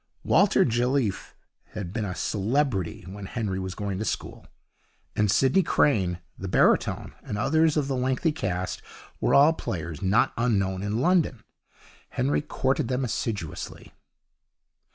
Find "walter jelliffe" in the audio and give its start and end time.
0.23-1.35